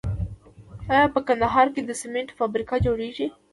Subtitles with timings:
[0.93, 3.27] آیا په کندهار کې د سمنټو فابریکه جوړیږي؟